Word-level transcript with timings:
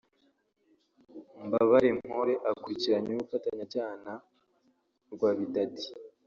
Mbabarempore 1.45 2.33
akurikiranyweho 2.51 3.19
ubufatanyacyaha 3.21 3.95
na 4.05 4.13
Rwabidadi 5.13 5.85